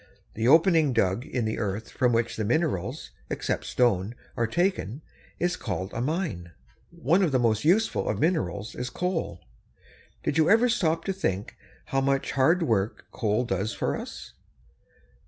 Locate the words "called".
5.55-5.93